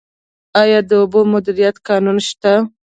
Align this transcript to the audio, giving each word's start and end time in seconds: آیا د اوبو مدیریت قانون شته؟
آیا 0.61 0.79
د 0.89 0.91
اوبو 1.01 1.19
مدیریت 1.33 1.75
قانون 1.87 2.17
شته؟ 2.27 2.53